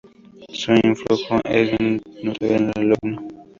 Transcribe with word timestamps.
Su 0.51 0.71
influjo 0.83 1.39
es 1.43 1.77
bien 1.77 2.01
notorio 2.23 2.55
en 2.55 2.71
el 2.75 2.77
alumno. 3.03 3.27